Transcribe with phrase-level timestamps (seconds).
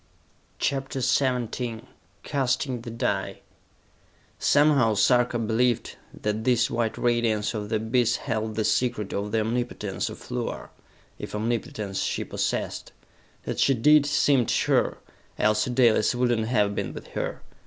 [0.57, 1.83] CHAPTER XVII
[2.23, 3.41] Casting the Die
[4.39, 9.41] Somehow Sarka believed that this white radiance of the abyss held the secret of the
[9.41, 10.71] omnipotence of Luar,
[11.19, 12.93] if omnipotence she possessed.
[13.43, 14.97] That she did seemed sure,
[15.37, 17.43] else Dalis would not have been with her.